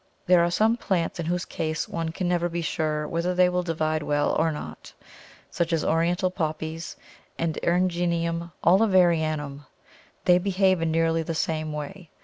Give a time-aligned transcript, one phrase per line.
[0.25, 3.61] There are some plants in whose case one can never be sure whether they will
[3.61, 4.91] divide well or not,
[5.51, 6.95] such as Oriental Poppies
[7.37, 9.67] and Eryngium Oliverianum.
[10.25, 12.09] They behave in nearly the same way.